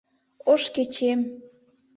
[0.51, 1.19] «Ош кечем!